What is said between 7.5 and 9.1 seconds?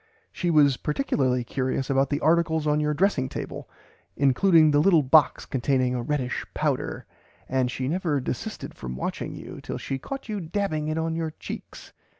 she never desisted from